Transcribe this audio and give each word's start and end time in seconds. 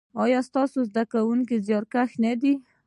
ایا 0.23 0.39
ستاسو 0.49 0.79
زده 0.89 1.03
کونکي 1.11 1.55
زیارکښ 1.67 2.11
نه 2.23 2.33
دي؟ 2.41 2.53